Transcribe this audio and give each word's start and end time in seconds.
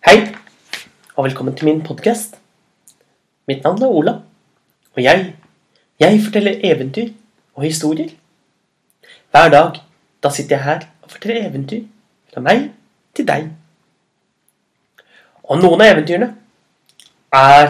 Hei, 0.00 0.32
og 1.12 1.26
velkommen 1.26 1.52
til 1.52 1.66
min 1.68 1.82
podkast. 1.84 2.38
Mitt 3.44 3.58
navn 3.66 3.82
er 3.84 3.92
Ola, 3.92 4.12
og 4.96 5.02
jeg, 5.04 5.34
jeg 6.00 6.20
forteller 6.24 6.62
eventyr 6.64 7.10
og 7.54 7.66
historier. 7.66 8.08
Hver 9.30 9.50
dag 9.52 9.74
da 10.24 10.30
sitter 10.32 10.56
jeg 10.56 10.64
her 10.64 10.86
og 11.02 11.10
forteller 11.12 11.44
eventyr 11.50 11.82
fra 12.32 12.40
meg 12.40 12.62
til 13.12 13.26
deg. 13.28 13.50
Og 15.44 15.60
noen 15.60 15.84
av 15.84 15.92
eventyrene 15.92 16.30
er 17.36 17.68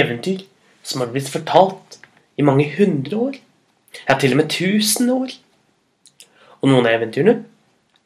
eventyr 0.00 0.46
som 0.80 1.04
har 1.04 1.10
blitt 1.12 1.28
fortalt 1.28 1.98
i 2.40 2.46
mange 2.46 2.70
hundre 2.78 3.18
år. 3.26 3.36
Ja, 4.08 4.16
til 4.16 4.32
og 4.32 4.40
med 4.40 4.48
tusen 4.54 5.12
år. 5.12 5.36
Og 6.62 6.72
noen 6.72 6.88
av 6.88 6.96
eventyrene 6.96 7.36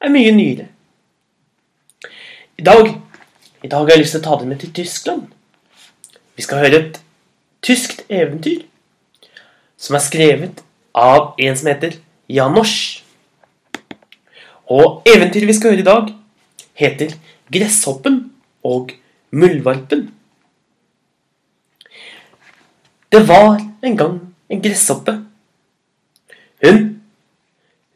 er 0.03 0.11
mye 0.11 0.35
nyere. 0.35 0.67
I 2.59 2.67
dag, 2.67 2.91
I 3.61 3.69
dag 3.69 3.85
har 3.85 3.91
jeg 3.93 4.01
lyst 4.01 4.15
til 4.17 4.23
å 4.23 4.25
ta 4.25 4.37
dere 4.41 4.49
med 4.49 4.61
til 4.63 4.71
Tyskland. 4.73 5.25
Vi 6.33 6.45
skal 6.47 6.63
høre 6.63 6.79
et 6.79 7.01
tyskt 7.61 8.07
eventyr 8.09 8.63
som 9.77 9.99
er 9.99 10.05
skrevet 10.05 10.63
av 10.97 11.35
en 11.37 11.59
som 11.61 11.69
heter 11.69 11.99
Janosch. 12.33 13.03
Og 14.71 15.05
eventyret 15.05 15.51
vi 15.51 15.57
skal 15.59 15.75
høre 15.75 15.85
i 15.85 15.89
dag, 15.91 16.09
heter 16.73 17.13
'Gresshoppen 17.53 18.31
og 18.65 18.95
muldvarpen'. 19.31 20.09
Det 23.13 23.29
var 23.29 23.61
en 23.83 23.97
gang 23.97 24.17
en 24.49 24.63
gresshoppe. 24.63 25.19
Hun, 26.65 27.03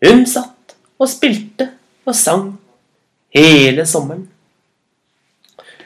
hun 0.05 0.27
satt 0.27 0.77
og 0.99 1.09
spilte 1.09 1.71
og 2.05 2.15
sang 2.15 2.59
hele 3.33 3.87
sommeren. 3.87 4.34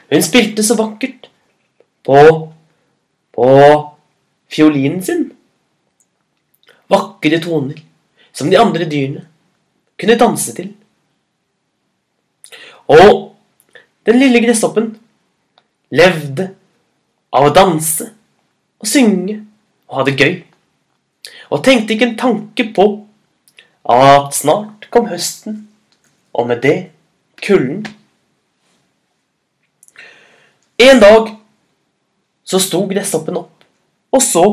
Hun 0.09 0.23
spilte 0.25 0.65
så 0.65 0.77
vakkert 0.79 1.29
på 2.05 2.21
på 3.39 3.49
fiolinen 4.49 5.03
sin. 5.03 5.29
Vakre 6.89 7.39
toner 7.39 7.77
som 8.33 8.49
de 8.49 8.57
andre 8.59 8.87
dyrene 8.89 9.25
kunne 9.99 10.17
danse 10.19 10.55
til. 10.57 10.73
Og 12.89 13.35
den 14.09 14.19
lille 14.19 14.41
gresshoppen 14.41 14.95
levde 15.93 16.49
av 17.35 17.49
å 17.49 17.53
danse 17.53 18.09
og 18.79 18.89
synge 18.89 19.37
og 19.89 19.99
ha 19.99 20.05
det 20.07 20.17
gøy. 20.17 20.33
Og 21.49 21.63
tenkte 21.65 21.95
ikke 21.95 22.09
en 22.09 22.19
tanke 22.19 22.65
på 22.73 22.87
at 23.89 24.35
snart 24.37 24.87
kom 24.93 25.07
høsten, 25.09 25.63
og 26.33 26.49
med 26.49 26.61
det 26.65 26.77
kulden. 27.41 27.87
En 30.79 31.01
dag 31.01 31.33
så 32.47 32.59
sto 32.63 32.85
gresshoppen 32.89 33.37
opp 33.41 33.65
og 34.15 34.23
så 34.23 34.45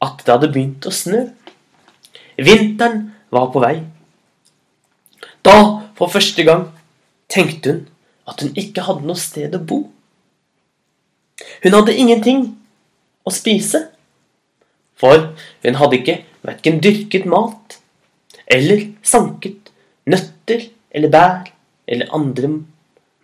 at 0.00 0.20
det 0.24 0.32
hadde 0.32 0.50
begynt 0.52 0.86
å 0.86 0.92
snø. 0.94 1.24
Vinteren 2.40 3.10
var 3.32 3.48
på 3.52 3.62
vei. 3.62 3.80
Da, 5.44 5.56
for 5.96 6.12
første 6.12 6.44
gang, 6.46 6.68
tenkte 7.28 7.72
hun 7.72 7.80
at 8.30 8.44
hun 8.44 8.54
ikke 8.60 8.84
hadde 8.86 9.08
noe 9.08 9.18
sted 9.18 9.56
å 9.56 9.62
bo. 9.64 9.80
Hun 11.64 11.76
hadde 11.76 11.96
ingenting 11.96 12.46
å 13.26 13.32
spise, 13.34 13.86
for 15.00 15.32
hun 15.64 15.80
hadde 15.80 16.00
ikke 16.00 16.18
verken 16.44 16.80
dyrket 16.84 17.26
mat 17.28 17.80
eller 18.50 18.86
sanket 19.06 19.70
nøtter 20.08 20.68
eller 20.92 21.12
bær 21.12 21.50
eller 21.90 22.12
andre 22.16 22.50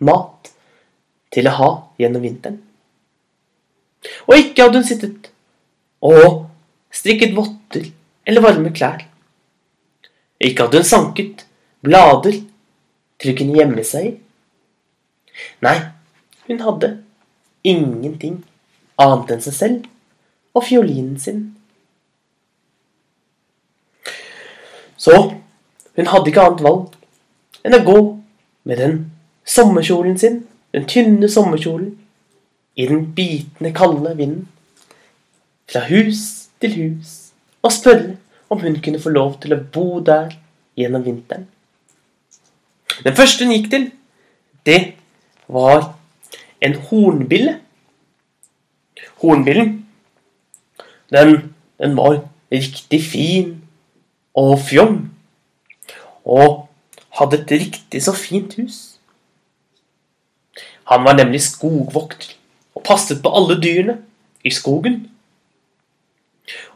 mat 0.03 0.51
til 1.33 1.49
å 1.49 1.55
ha 1.57 1.69
gjennom 1.97 2.23
vinteren. 2.23 2.61
Og 4.27 4.37
ikke 4.37 4.67
hadde 4.67 4.81
hun 4.81 4.87
sittet 4.87 5.31
og 6.05 6.45
strikket 6.93 7.35
votter 7.35 7.89
eller 8.27 8.43
varme 8.43 8.71
klær. 8.75 9.03
Ikke 10.39 10.67
hadde 10.67 10.81
hun 10.81 10.87
sanket 10.87 11.45
blader 11.85 12.39
til 13.17 13.31
hun 13.31 13.37
kunne 13.39 13.57
gjemme 13.57 13.85
seg 13.87 14.09
i. 14.11 14.15
Nei, 15.65 15.77
hun 16.47 16.61
hadde 16.65 16.91
ingenting 17.67 18.41
annet 19.01 19.35
enn 19.35 19.45
seg 19.45 19.55
selv 19.57 20.57
og 20.57 20.65
fiolinen 20.65 21.17
sin. 21.21 21.41
Så 24.97 25.13
hun 25.97 26.09
hadde 26.11 26.31
ikke 26.31 26.45
annet 26.45 26.63
valg 26.65 27.65
enn 27.65 27.77
å 27.77 27.83
gå 27.85 27.99
med 28.67 28.81
den 28.81 28.97
sommerkjolen 29.47 30.17
sin, 30.19 30.41
den 30.77 30.85
tynne 30.85 31.29
sommerkjolen, 31.29 31.97
i 32.75 32.85
den 32.85 33.13
bitende, 33.15 33.73
kalde 33.73 34.17
vinden, 34.17 34.47
fra 35.71 35.81
hus 35.89 36.49
til 36.61 36.75
hus, 36.77 37.13
og 37.65 37.71
spørre 37.73 38.17
om 38.49 38.59
hun 38.61 38.77
kunne 38.83 38.99
få 39.01 39.09
lov 39.09 39.39
til 39.41 39.55
å 39.55 39.63
bo 39.73 39.99
der 40.05 40.35
gjennom 40.77 41.05
vinteren. 41.05 41.47
Den 43.03 43.17
første 43.17 43.45
hun 43.45 43.55
gikk 43.55 43.71
til, 43.71 43.87
det 44.69 44.93
var 45.49 45.95
en 46.61 46.77
hornbille. 46.89 47.55
Hornbillen, 49.23 49.73
den, 51.09 51.33
den 51.81 51.97
var 51.97 52.19
riktig 52.53 53.01
fin 53.01 53.55
og 54.37 54.59
fjong, 54.69 55.07
og 56.21 56.67
hadde 57.17 57.41
et 57.41 57.57
riktig 57.65 58.03
så 58.05 58.13
fint 58.13 58.53
hus. 58.61 58.96
Han 60.87 61.03
var 61.03 61.17
nemlig 61.17 61.41
skogvokter 61.43 62.35
og 62.77 62.83
passet 62.87 63.19
på 63.23 63.31
alle 63.35 63.57
dyrene 63.59 63.97
i 64.45 64.51
skogen. 64.53 65.01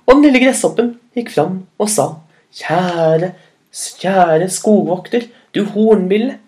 Og 0.05 0.17
den 0.17 0.25
lille 0.25 0.41
gresshoppen 0.43 0.95
gikk 1.15 1.31
fram 1.31 1.61
og 1.79 1.89
sa, 1.91 2.07
Kjære, 2.51 3.31
kjære 3.71 4.49
skogvokter, 4.51 5.29
du 5.55 5.63
hornbille. 5.71 6.39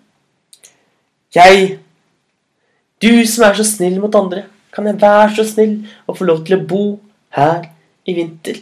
Jeg, 1.36 1.78
du 3.00 3.24
som 3.28 3.48
er 3.48 3.56
så 3.56 3.66
snill 3.68 4.02
mot 4.04 4.16
andre, 4.20 4.44
kan 4.76 4.90
jeg 4.90 5.00
være 5.00 5.32
så 5.38 5.48
snill 5.48 5.78
å 6.10 6.16
få 6.18 6.28
lov 6.28 6.44
til 6.44 6.58
å 6.58 6.66
bo 6.68 6.84
her 7.38 7.70
i 8.04 8.18
vinter? 8.18 8.60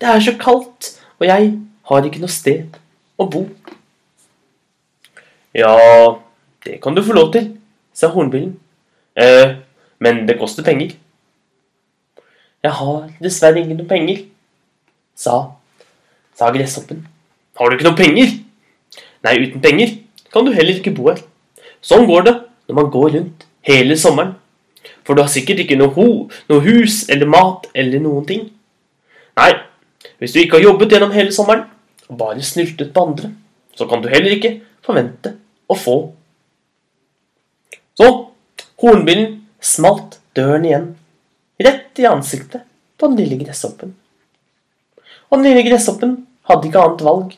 Det 0.00 0.08
er 0.08 0.24
så 0.24 0.32
kaldt, 0.40 0.94
og 1.20 1.28
jeg 1.28 1.52
har 1.90 2.08
ikke 2.08 2.22
noe 2.22 2.32
sted 2.32 2.80
å 3.20 3.28
bo. 3.28 3.44
Ja, 5.52 5.76
det 6.64 6.80
kan 6.80 6.96
du 6.96 7.04
få 7.04 7.16
lov 7.18 7.34
til, 7.34 7.50
sa 8.00 8.10
hornbillen. 8.14 8.56
Eh, 9.20 9.56
men 10.00 10.24
det 10.28 10.38
koster 10.40 10.64
penger. 10.64 10.94
Jeg 12.64 12.76
har 12.76 13.08
dessverre 13.22 13.60
ingen 13.60 13.86
penger, 13.88 14.24
sa, 15.16 15.36
sa 16.36 16.50
gresshoppen. 16.52 17.06
Har 17.56 17.68
du 17.68 17.76
ikke 17.76 17.88
noen 17.88 18.00
penger? 18.00 18.34
Nei, 19.24 19.34
uten 19.44 19.62
penger 19.64 19.96
kan 20.32 20.44
du 20.46 20.52
heller 20.52 20.76
ikke 20.76 20.92
bo 20.96 21.08
her. 21.10 21.20
Sånn 21.84 22.06
går 22.08 22.26
det 22.28 22.36
når 22.68 22.76
man 22.76 22.92
går 22.92 23.16
rundt 23.16 23.46
hele 23.66 23.96
sommeren. 24.00 24.36
For 25.04 25.16
du 25.16 25.22
har 25.24 25.32
sikkert 25.32 25.62
ikke 25.64 25.78
noe, 25.80 25.92
ho, 25.96 26.06
noe 26.52 26.64
hus 26.64 27.02
eller 27.12 27.28
mat 27.28 27.66
eller 27.74 28.00
noen 28.04 28.26
ting. 28.28 28.46
Nei, 29.40 29.52
hvis 30.20 30.36
du 30.36 30.40
ikke 30.42 30.58
har 30.58 30.68
jobbet 30.68 30.92
gjennom 30.92 31.12
hele 31.16 31.32
sommeren 31.32 31.66
og 32.10 32.18
bare 32.20 32.44
snyltet 32.44 32.92
på 32.92 33.04
andre, 33.08 33.32
så 33.76 33.88
kan 33.88 34.02
du 34.02 34.08
heller 34.12 34.36
ikke 34.36 34.58
forvente 34.84 35.34
å 35.70 35.76
få. 35.78 35.96
Så 38.00 38.08
hornbillen 38.80 39.34
smalt 39.60 40.14
døren 40.32 40.64
igjen, 40.64 40.86
rett 41.60 41.98
i 42.00 42.06
ansiktet 42.08 42.62
på 42.96 43.10
den 43.10 43.18
lille 43.20 43.36
gresshoppen. 43.42 43.92
Og 45.28 45.36
den 45.36 45.50
lille 45.50 45.66
gresshoppen 45.66 46.14
hadde 46.48 46.70
ikke 46.70 46.80
annet 46.80 47.04
valg 47.04 47.34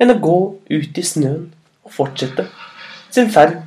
enn 0.00 0.14
å 0.14 0.16
gå 0.24 0.38
ut 0.72 1.02
i 1.02 1.04
snøen 1.04 1.50
og 1.84 1.92
fortsette 1.98 2.46
sin 3.12 3.28
ferd 3.34 3.58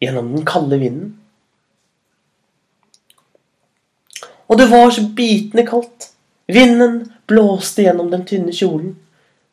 gjennom 0.00 0.32
den 0.32 0.48
kalde 0.48 0.80
vinden. 0.80 1.12
Og 4.48 4.56
det 4.60 4.70
var 4.72 4.90
så 4.96 5.04
bitende 5.12 5.68
kaldt. 5.68 6.10
Vinden 6.48 7.02
blåste 7.28 7.84
gjennom 7.84 8.08
den 8.12 8.24
tynne 8.28 8.52
kjolen, 8.52 8.96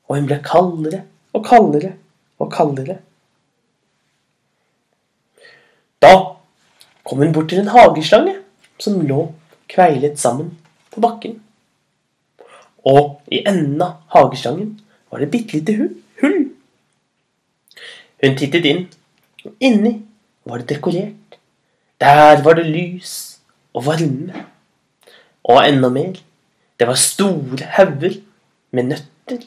og 0.07 0.17
hun 0.17 0.31
ble 0.31 0.39
kaldere 0.43 1.05
og 1.35 1.47
kaldere 1.47 1.95
og 2.39 2.51
kaldere. 2.55 3.01
Da 6.01 6.13
kom 7.05 7.21
hun 7.21 7.33
bort 7.33 7.49
til 7.49 7.61
en 7.61 7.71
hageslange 7.73 8.35
som 8.81 9.01
lå 9.05 9.27
kveilet 9.71 10.19
sammen 10.19 10.55
på 10.91 11.01
bakken. 11.03 11.37
Og 12.85 13.21
i 13.31 13.43
enden 13.45 13.81
av 13.85 14.01
hageslangen 14.15 14.79
var 15.11 15.21
det 15.21 15.29
et 15.29 15.33
bitte 15.35 15.59
lite 15.59 15.75
hull. 16.21 16.39
Hun 18.21 18.37
tittet 18.37 18.65
inn, 18.69 18.83
og 19.45 19.53
inni 19.65 19.93
var 20.45 20.61
det 20.61 20.75
dekorert. 20.75 21.37
Der 22.01 22.41
var 22.45 22.57
det 22.57 22.65
lys 22.69 23.13
og 23.73 23.85
varme. 23.85 24.45
Og 25.43 25.61
enda 25.65 25.89
mer. 25.89 26.17
Det 26.79 26.87
var 26.89 26.97
store 26.97 27.65
hauger 27.77 28.17
med 28.71 28.89
nøtter, 28.89 29.41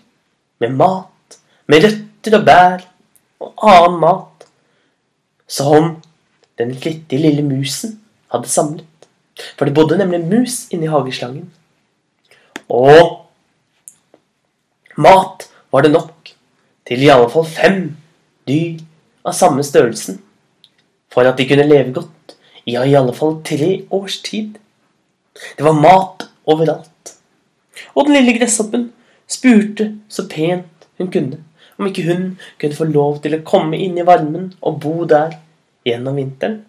med 0.62 0.75
mat, 0.79 1.39
med 1.67 1.87
røtter 1.87 2.39
og 2.39 2.45
bær 2.47 2.85
og 3.43 3.65
annen 3.71 3.97
mat 4.03 4.47
som 5.50 5.97
den 6.59 6.75
flittige 6.75 7.23
lille 7.23 7.43
musen 7.43 7.99
hadde 8.33 8.49
samlet. 8.49 8.87
For 9.59 9.67
det 9.67 9.75
bodde 9.75 9.99
nemlig 9.99 10.21
en 10.21 10.31
mus 10.31 10.56
inni 10.71 10.91
hageslangen. 10.91 11.51
Og 12.71 13.27
mat 14.97 15.49
var 15.73 15.83
det 15.83 15.93
nok 15.93 16.35
til 16.87 17.03
i 17.03 17.11
alle 17.11 17.31
fall 17.33 17.47
fem 17.49 17.81
dyr 18.49 18.83
av 19.25 19.35
samme 19.35 19.65
størrelsen 19.67 20.21
for 21.12 21.27
at 21.27 21.39
de 21.39 21.47
kunne 21.49 21.67
leve 21.67 21.95
godt 21.95 22.37
i 22.65 22.77
ja, 22.77 22.85
i 22.85 22.97
alle 22.97 23.15
fall 23.15 23.41
tre 23.45 23.85
års 23.93 24.21
tid. 24.25 24.57
Det 25.59 25.65
var 25.65 25.77
mat 25.77 26.29
overalt. 26.47 27.15
Og 27.95 28.07
den 28.07 28.17
lille 28.17 28.37
gresshoppen 28.39 28.89
spurte 29.31 29.91
så 30.09 30.27
pent 30.31 30.89
hun 30.99 31.11
kunne 31.11 31.43
om 31.79 31.89
ikke 31.89 32.05
hun 32.07 32.27
kunne 32.61 32.77
få 32.79 32.87
lov 32.87 33.19
til 33.23 33.35
å 33.35 33.45
komme 33.47 33.79
inn 33.83 33.99
i 33.99 34.07
varmen 34.07 34.53
og 34.62 34.79
bo 34.85 35.07
der 35.11 35.35
gjennom 35.85 36.17
vinteren. 36.19 36.63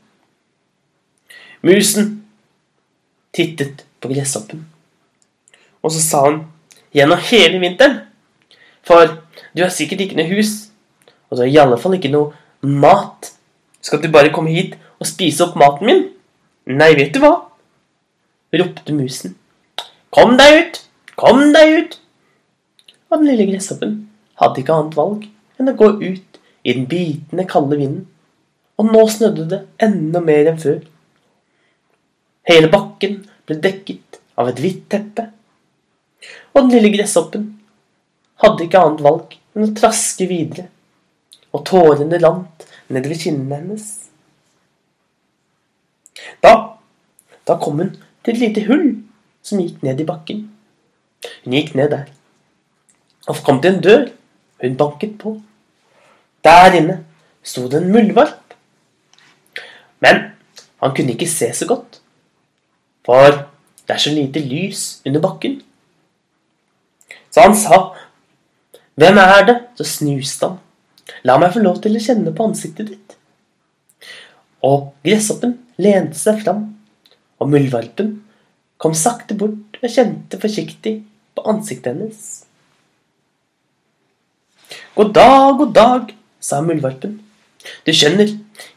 Musen 1.65 2.11
tittet 3.35 3.85
på 3.99 4.11
gresshoppen, 4.11 4.65
og 5.81 5.93
så 5.93 6.01
sa 6.03 6.21
hun 6.27 6.43
gjennom 6.95 7.19
hele 7.29 7.59
vinteren 7.59 8.03
For 8.85 9.17
du 9.57 9.63
har 9.63 9.73
sikkert 9.73 10.03
ikke 10.05 10.19
noe 10.19 10.29
hus, 10.29 10.69
og 11.29 11.37
du 11.37 11.41
har 11.41 11.49
i 11.49 11.57
alle 11.57 11.79
fall 11.81 11.97
ikke 11.97 12.13
noe 12.13 12.35
mat. 12.61 13.31
Skal 13.81 14.03
du 14.03 14.11
bare 14.13 14.33
komme 14.33 14.53
hit 14.53 14.75
og 15.01 15.09
spise 15.09 15.41
opp 15.47 15.57
maten 15.57 15.89
min? 15.89 16.03
Nei, 16.69 16.93
vet 16.97 17.13
du 17.15 17.21
hva? 17.23 17.33
ropte 18.55 18.93
musen. 18.95 19.35
Kom 20.15 20.37
deg 20.39 20.59
ut! 20.59 20.81
Kom 21.19 21.41
deg 21.55 21.73
ut! 21.79 21.97
Og 23.09 23.19
den 23.19 23.29
lille 23.29 23.47
gresshoppen 23.49 23.97
hadde 24.39 24.61
ikke 24.61 24.75
annet 24.75 24.97
valg 24.97 25.25
enn 25.59 25.71
å 25.71 25.75
gå 25.79 25.89
ut 26.01 26.39
i 26.65 26.73
den 26.73 26.87
bitende, 26.89 27.45
kalde 27.47 27.77
vinden. 27.79 28.05
Og 28.79 28.89
nå 28.91 29.05
snødde 29.07 29.47
det 29.51 29.61
enda 29.85 30.21
mer 30.23 30.51
enn 30.51 30.59
før. 30.59 30.79
Hele 32.49 32.69
bakken 32.71 33.21
ble 33.47 33.57
dekket 33.63 34.19
av 34.39 34.51
et 34.51 34.61
hvitt 34.61 34.87
teppe. 34.91 35.29
Og 36.53 36.65
den 36.65 36.75
lille 36.75 36.91
gresshoppen 36.95 37.47
hadde 38.43 38.65
ikke 38.65 38.81
annet 38.81 39.03
valg 39.05 39.37
enn 39.55 39.67
å 39.67 39.75
traske 39.77 40.27
videre. 40.29 40.67
Og 41.55 41.63
tårene 41.69 42.19
rant 42.19 42.65
nedover 42.91 43.21
kinnene 43.21 43.61
hennes. 43.61 43.87
Da, 46.43 46.53
da 47.47 47.57
kom 47.61 47.79
hun 47.81 47.95
til 48.25 48.35
et 48.35 48.43
lite 48.43 48.67
hull 48.67 48.85
som 49.45 49.61
gikk 49.63 49.81
ned 49.85 50.03
i 50.03 50.07
bakken. 50.09 50.45
Hun 51.45 51.55
gikk 51.55 51.73
ned 51.79 51.91
der 51.95 52.11
og 53.27 53.41
kom 53.45 53.61
til 53.61 53.75
en 53.75 53.81
dør. 53.81 54.07
Hun 54.61 54.77
banket 54.77 55.17
på. 55.19 55.35
Der 56.45 56.77
inne 56.77 56.99
sto 57.43 57.67
det 57.69 57.81
en 57.81 57.91
muldvarp. 57.91 58.44
Men 60.05 60.21
han 60.83 60.93
kunne 60.93 61.15
ikke 61.15 61.29
se 61.29 61.49
så 61.57 61.65
godt, 61.69 61.99
for 63.05 63.41
det 63.85 63.95
er 63.95 64.01
så 64.01 64.13
lite 64.13 64.43
lys 64.43 64.83
under 65.05 65.23
bakken. 65.23 65.61
Så 67.31 67.41
han 67.41 67.55
sa, 67.55 67.95
'Hvem 68.95 69.17
er 69.17 69.45
det?' 69.45 69.61
Så 69.75 69.83
snuste 69.83 70.47
han. 70.47 70.59
'La 71.23 71.37
meg 71.37 71.53
få 71.53 71.59
lov 71.59 71.81
til 71.81 71.95
å 71.95 71.99
kjenne 71.99 72.35
på 72.35 72.45
ansiktet 72.47 72.87
ditt.' 72.87 73.17
Og 74.63 74.93
gresshoppen 75.03 75.59
lente 75.77 76.17
seg 76.17 76.41
fram, 76.43 76.77
og 77.39 77.49
muldvarpen 77.49 78.23
kom 78.77 78.93
sakte 78.93 79.35
bort 79.37 79.77
og 79.81 79.89
kjente 79.89 80.39
forsiktig 80.39 81.03
på 81.35 81.43
ansiktet 81.51 81.93
hennes. 81.93 82.45
God 84.95 85.13
dag, 85.13 85.57
god 85.57 85.73
dag, 85.73 86.15
sa 86.39 86.61
muldvarpen. 86.61 87.24
Du 87.85 87.91
skjønner, 87.93 88.31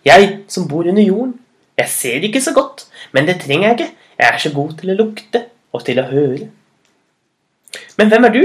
jeg 0.07 0.31
som 0.49 0.69
bor 0.69 0.87
under 0.89 1.03
jorden, 1.03 1.37
jeg 1.79 1.89
ser 1.93 2.25
ikke 2.27 2.43
så 2.43 2.55
godt, 2.57 2.87
men 3.13 3.29
det 3.29 3.39
trenger 3.43 3.69
jeg 3.69 3.79
ikke, 3.79 3.93
jeg 4.19 4.33
er 4.33 4.41
så 4.43 4.53
god 4.55 4.73
til 4.81 4.91
å 4.91 4.99
lukte 4.99 5.45
og 5.73 5.85
til 5.87 6.01
å 6.03 6.09
høre. 6.09 6.49
Men 7.99 8.11
hvem 8.11 8.27
er 8.27 8.35
du? 8.35 8.43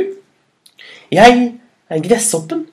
Jeg 1.14 1.42
er 1.90 2.06
gresshoppen. 2.06 2.68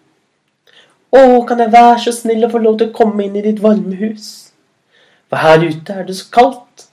Å, 1.11 1.21
kan 1.49 1.59
jeg 1.59 1.73
være 1.73 1.99
så 2.05 2.13
snill 2.15 2.47
å 2.47 2.53
få 2.53 2.61
lov 2.63 2.79
til 2.79 2.91
å 2.91 2.97
komme 2.97 3.25
inn 3.25 3.39
i 3.39 3.45
ditt 3.45 3.63
varme 3.63 3.97
hus? 3.99 4.53
For 5.31 5.43
her 5.43 5.63
ute 5.63 5.95
er 5.95 6.07
det 6.07 6.17
så 6.19 6.29
kaldt, 6.35 6.87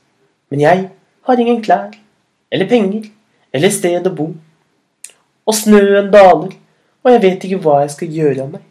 men 0.50 0.64
jeg 0.64 0.88
har 1.28 1.42
ingen 1.42 1.62
klær 1.66 1.92
eller 2.54 2.70
penger 2.70 3.10
eller 3.54 3.74
sted 3.74 4.08
å 4.08 4.14
bo. 4.14 4.32
Og 5.48 5.56
snøen 5.56 6.10
daler, 6.14 6.56
og 7.04 7.14
jeg 7.14 7.24
vet 7.24 7.46
ikke 7.48 7.62
hva 7.64 7.82
jeg 7.84 7.94
skal 7.96 8.18
gjøre 8.20 8.46
av 8.46 8.56
meg. 8.56 8.66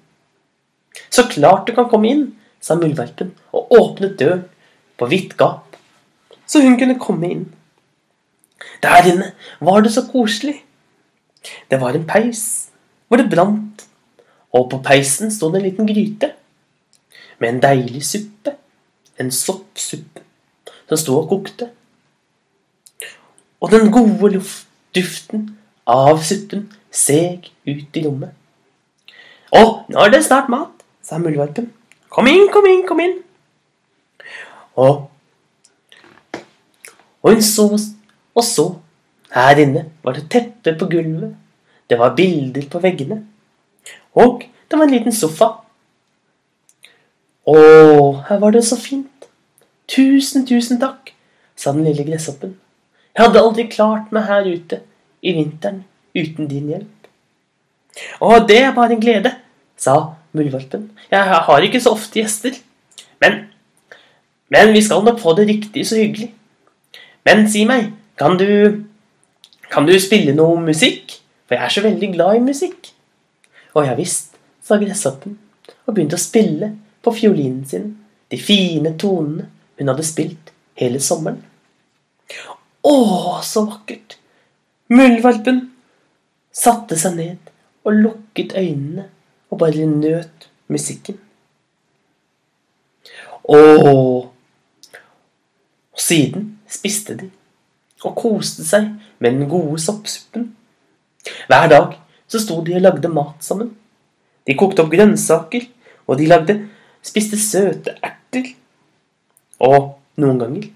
Så 1.10 1.26
klart 1.30 1.66
du 1.68 1.74
kan 1.76 1.88
komme 1.90 2.10
inn, 2.10 2.26
sa 2.60 2.74
muldvarpen 2.78 3.34
og 3.54 3.72
åpnet 3.76 4.18
døren 4.18 4.46
på 4.96 5.08
vidt 5.10 5.36
gap 5.38 5.66
så 6.46 6.62
hun 6.62 6.78
kunne 6.78 6.98
komme 6.98 7.30
inn. 7.30 7.44
Der 8.82 9.08
inne 9.10 9.32
var 9.60 9.82
det 9.82 9.92
så 9.92 10.06
koselig. 10.12 10.62
Det 11.70 11.80
var 11.80 11.94
en 11.94 12.06
peis 12.06 12.70
hvor 13.06 13.20
det 13.20 13.30
brant, 13.30 13.84
og 14.50 14.70
på 14.70 14.80
peisen 14.82 15.30
sto 15.30 15.50
det 15.52 15.60
en 15.60 15.66
liten 15.68 15.86
gryte 15.86 16.32
med 17.38 17.48
en 17.48 17.60
deilig 17.62 18.02
suppe, 18.06 18.56
en 19.20 19.30
soppsuppe, 19.30 20.22
som 20.88 20.98
sto 20.98 21.18
og 21.20 21.28
kokte. 21.30 21.68
Og 23.60 23.70
den 23.70 23.92
gode 23.94 24.32
luft, 24.34 24.64
av 25.86 26.22
suppen 26.24 26.62
seg 26.88 27.50
ut 27.68 27.98
i 28.00 28.02
rommet. 28.06 28.32
Å, 29.52 29.62
nå 29.92 30.00
er 30.02 30.14
det 30.14 30.22
snart 30.24 30.48
mat, 30.50 30.75
sa 31.06 31.18
muldvarpen. 31.22 31.68
Kom 32.10 32.26
inn, 32.30 32.48
kom 32.52 32.66
inn, 32.66 32.82
kom 32.86 33.02
inn. 33.02 33.20
Og 34.76 35.06
og 37.26 37.32
hun 37.32 37.42
så 37.42 37.64
og 38.34 38.44
så. 38.44 38.66
Her 39.34 39.58
inne 39.58 39.86
var 40.04 40.14
det 40.14 40.28
teppe 40.30 40.76
på 40.78 40.86
gulvet. 40.90 41.34
Det 41.90 41.98
var 41.98 42.14
bilder 42.14 42.68
på 42.70 42.78
veggene. 42.78 43.24
Og 44.14 44.44
det 44.70 44.78
var 44.78 44.86
en 44.86 44.94
liten 44.94 45.14
sofa. 45.14 45.48
Å, 47.46 47.56
her 48.28 48.38
var 48.42 48.54
det 48.54 48.62
så 48.66 48.78
fint. 48.78 49.26
Tusen, 49.90 50.46
tusen 50.46 50.80
takk, 50.82 51.12
sa 51.54 51.74
den 51.74 51.86
lille 51.86 52.06
gresshoppen. 52.06 52.56
Jeg 53.14 53.24
hadde 53.24 53.42
aldri 53.42 53.66
klart 53.70 54.14
meg 54.14 54.26
her 54.30 54.46
ute 54.46 54.80
i 55.22 55.34
vinteren 55.36 55.84
uten 56.16 56.48
din 56.50 56.70
hjelp. 56.72 57.10
Å, 58.22 58.38
det 58.46 58.60
er 58.64 58.74
bare 58.76 58.96
en 58.96 59.02
glede, 59.02 59.34
sa 59.78 60.16
muldvarpen. 60.36 60.90
Jeg 61.10 61.42
har 61.48 61.66
ikke 61.66 61.80
så 61.82 61.94
ofte 61.96 62.20
gjester. 62.20 62.56
Men, 63.22 63.46
men 64.52 64.74
vi 64.74 64.82
skal 64.84 65.04
nok 65.04 65.20
få 65.22 65.34
det 65.38 65.48
riktig 65.48 65.86
så 65.88 65.98
hyggelig. 66.00 66.30
Men 67.26 67.46
si 67.50 67.64
meg, 67.68 67.92
kan 68.18 68.38
du 68.40 68.84
Kan 69.66 69.82
du 69.82 69.96
spille 69.98 70.30
noe 70.30 70.60
musikk? 70.62 71.16
For 71.46 71.56
jeg 71.56 71.64
er 71.64 71.72
så 71.74 71.82
veldig 71.82 72.08
glad 72.12 72.36
i 72.36 72.42
musikk. 72.44 72.92
Å 73.74 73.82
ja 73.82 73.96
visst, 73.98 74.36
sa 74.62 74.78
gresshoppen 74.78 75.34
og 75.86 75.94
begynte 75.94 76.14
å 76.14 76.22
spille 76.22 76.68
på 77.02 77.12
fiolinen 77.14 77.64
sin 77.66 77.88
de 78.30 78.38
fine 78.38 78.94
tonene 78.98 79.48
hun 79.78 79.90
hadde 79.90 80.06
spilt 80.06 80.52
hele 80.78 81.02
sommeren. 81.02 81.42
Å, 82.86 82.94
så 83.42 83.64
vakkert! 83.66 84.16
Muldvarpen 84.94 85.60
satte 86.54 86.98
seg 86.98 87.18
ned 87.18 87.52
og 87.86 87.98
lukket 87.98 88.54
øynene 88.58 89.08
og 89.50 89.58
bare 89.58 89.86
nøt 89.86 90.48
musikken. 90.68 91.18
Og 93.46 94.32
siden 95.96 96.56
spiste 96.68 97.16
de 97.18 97.30
og 98.04 98.14
koste 98.18 98.62
seg 98.66 98.88
med 99.18 99.34
den 99.34 99.48
gode 99.50 99.78
soppsuppen. 99.82 100.50
Hver 101.50 101.68
dag 101.72 101.96
så 102.30 102.40
sto 102.42 102.60
de 102.62 102.76
og 102.76 102.84
lagde 102.84 103.10
mat 103.10 103.42
sammen. 103.42 103.72
De 104.46 104.54
kokte 104.58 104.84
opp 104.84 104.92
grønnsaker, 104.92 105.64
og 106.06 106.18
de 106.20 106.28
lagde 106.30 106.56
spiste 107.02 107.38
søte 107.40 107.96
erter. 108.04 108.52
Og 109.62 109.96
noen 110.20 110.38
ganger, 110.42 110.68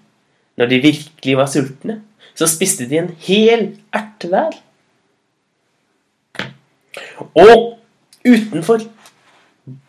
når 0.59 0.71
de 0.71 0.83
virkelig 0.83 1.37
var 1.39 1.50
sultne, 1.50 2.00
så 2.35 2.49
spiste 2.50 2.89
de 2.91 2.99
en 2.99 3.12
hel 3.27 3.67
erte 3.95 4.31
hver. 4.31 4.57
Og 7.39 7.80
utenfor 8.27 8.85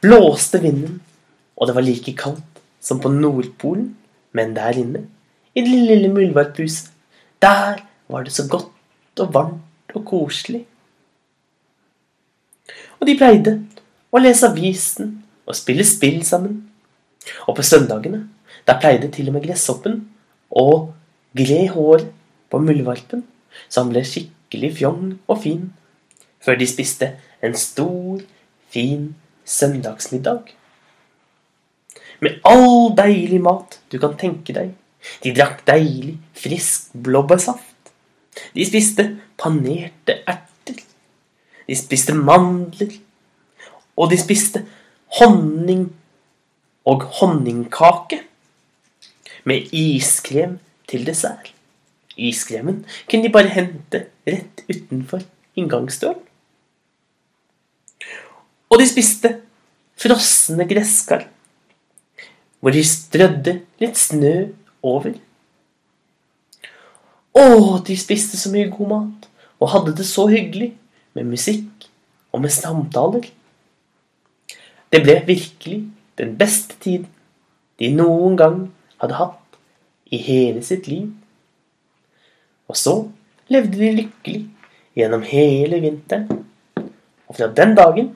blåste 0.04 0.62
vinden, 0.62 1.00
og 1.58 1.68
det 1.68 1.76
var 1.76 1.86
like 1.86 2.14
kaldt 2.18 2.62
som 2.82 3.02
på 3.02 3.12
Nordpolen, 3.14 3.96
men 4.34 4.56
der 4.56 4.78
inne 4.80 5.06
i 5.56 5.64
det 5.66 5.72
lille 5.72 6.10
muldvarphuset. 6.14 6.92
Der 7.42 7.82
var 8.08 8.24
det 8.24 8.34
så 8.34 8.48
godt 8.48 9.20
og 9.20 9.34
varmt 9.34 9.96
og 9.96 10.06
koselig. 10.06 10.66
Og 13.00 13.08
de 13.08 13.18
pleide 13.18 13.56
å 14.14 14.22
lese 14.22 14.48
avisen 14.48 15.16
og 15.48 15.58
spille 15.58 15.86
spill 15.88 16.22
sammen. 16.26 16.62
Og 17.48 17.56
på 17.58 17.66
søndagene, 17.66 18.28
der 18.68 18.80
pleide 18.82 19.10
til 19.14 19.30
og 19.30 19.38
med 19.38 19.46
gresshoppen 19.46 20.04
å 20.50 20.94
gre 21.38 21.62
håret 21.74 22.10
på 22.52 22.60
muldvarpen, 22.62 23.24
så 23.70 23.84
han 23.84 23.92
ble 23.92 24.04
skikkelig 24.06 24.74
fjong 24.80 25.04
og 25.28 25.42
fin, 25.44 25.70
før 26.42 26.58
de 26.60 26.68
spiste 26.70 27.12
en 27.42 27.56
stor, 27.56 28.22
fin 28.70 29.16
søndagsmiddag. 29.46 30.56
med 32.22 32.38
all 32.46 32.94
deilig 32.98 33.42
mat 33.42 33.80
du 33.92 33.98
kan 34.00 34.14
tenke 34.18 34.54
deg. 34.54 34.76
De 35.24 35.32
drakk 35.34 35.64
deilig, 35.66 36.20
frisk 36.38 36.92
blåbærsaft. 36.94 37.90
De 38.54 38.66
spiste 38.66 39.08
panerte 39.42 40.20
erter. 40.30 40.78
De 41.66 41.76
spiste 41.76 42.14
mandler. 42.14 42.94
Og 43.98 44.12
de 44.12 44.20
spiste 44.22 44.62
honning 45.18 45.88
og 46.86 47.08
honningkake 47.20 48.22
med 49.44 49.74
iskrem 49.74 50.60
til 50.88 51.06
dessert. 51.06 51.54
Iskremen 52.18 52.86
kunne 53.10 53.24
de 53.26 53.34
bare 53.34 53.50
hente 53.50 54.06
rett 54.28 54.62
utenfor 54.70 55.26
inngangsdøren. 55.58 56.22
Og 58.72 58.80
de 58.80 58.88
spiste 58.88 59.34
frosne 60.00 60.66
gresskar, 60.70 61.26
hvor 62.62 62.72
de 62.72 62.84
strødde 62.88 63.58
litt 63.82 64.00
snø 64.00 64.36
over. 64.86 65.18
Å, 67.36 67.44
de 67.84 67.98
spiste 68.00 68.40
så 68.40 68.52
mye 68.54 68.72
god 68.72 68.92
mat 68.92 69.28
og 69.62 69.72
hadde 69.74 69.96
det 69.98 70.08
så 70.08 70.26
hyggelig 70.32 70.72
med 71.18 71.30
musikk 71.30 71.88
og 72.32 72.44
med 72.46 72.54
samtaler. 72.56 73.28
Det 74.92 75.02
ble 75.04 75.18
virkelig 75.28 75.82
den 76.20 76.36
beste 76.40 76.78
tiden 76.84 77.10
de 77.80 77.92
noen 77.96 78.38
gang 78.40 78.58
hadde 79.02 79.18
hatt 79.20 79.60
i 80.12 80.20
hele 80.22 80.64
sitt 80.66 80.88
liv. 80.92 81.10
Og 82.72 82.78
så 82.78 82.96
levde 83.52 83.80
de 83.80 83.92
lykkelig 84.00 84.42
gjennom 84.96 85.24
hele 85.28 85.80
vinteren. 85.84 86.44
Og 87.28 87.38
fra 87.38 87.48
den 87.56 87.76
dagen 87.76 88.12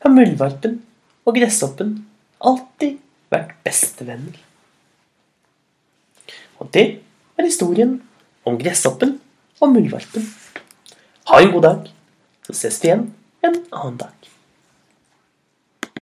har 0.00 0.14
muldvarpen 0.14 0.78
og 1.26 1.36
gresshoppen 1.36 1.96
alltid 2.40 2.98
vært 3.32 3.56
bestevenner. 3.66 4.38
Og 6.60 6.70
det 6.74 6.86
er 7.36 7.46
historien 7.46 7.98
om 8.48 8.58
gresshoppen 8.60 9.18
og 9.60 9.74
muldvarpen. 9.74 10.26
Ha 11.30 11.40
en 11.40 11.52
god 11.54 11.66
dag, 11.68 11.90
så 12.46 12.56
ses 12.56 12.80
vi 12.82 12.90
igjen 12.90 13.10
en 13.44 13.60
annen 13.70 14.00
dag. 14.00 14.29